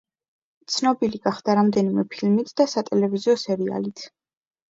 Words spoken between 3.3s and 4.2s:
სერიალით.